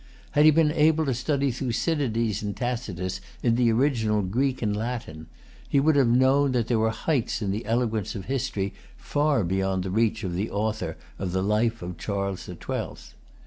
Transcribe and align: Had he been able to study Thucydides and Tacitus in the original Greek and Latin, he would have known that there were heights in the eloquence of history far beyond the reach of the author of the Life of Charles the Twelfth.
Had 0.31 0.45
he 0.45 0.49
been 0.49 0.71
able 0.71 1.05
to 1.05 1.13
study 1.13 1.51
Thucydides 1.51 2.41
and 2.41 2.57
Tacitus 2.57 3.21
in 3.43 3.53
the 3.53 3.71
original 3.71 4.23
Greek 4.23 4.63
and 4.63 4.75
Latin, 4.75 5.27
he 5.69 5.79
would 5.79 5.95
have 5.95 6.07
known 6.07 6.53
that 6.53 6.67
there 6.67 6.79
were 6.79 6.89
heights 6.89 7.39
in 7.39 7.51
the 7.51 7.67
eloquence 7.67 8.15
of 8.15 8.25
history 8.25 8.73
far 8.97 9.43
beyond 9.43 9.83
the 9.83 9.91
reach 9.91 10.23
of 10.23 10.33
the 10.33 10.49
author 10.49 10.97
of 11.19 11.33
the 11.33 11.43
Life 11.43 11.83
of 11.83 11.99
Charles 11.99 12.47
the 12.47 12.55
Twelfth. 12.55 13.13